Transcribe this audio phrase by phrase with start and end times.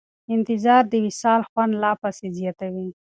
[0.35, 2.87] انتظار د وصال خوند لا پسې زیاتوي.